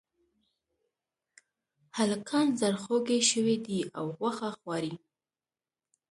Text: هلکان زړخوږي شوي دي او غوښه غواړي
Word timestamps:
هلکان 1.97 2.47
زړخوږي 2.59 3.19
شوي 3.31 3.57
دي 3.65 3.79
او 3.97 4.05
غوښه 4.17 4.49
غواړي 4.59 4.93